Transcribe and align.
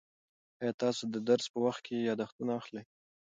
آیا 0.61 0.73
تاسو 0.83 1.03
د 1.13 1.15
درس 1.29 1.45
په 1.53 1.59
وخت 1.65 1.81
کې 1.85 2.05
یادښتونه 2.09 2.51
اخلئ؟ 2.59 2.83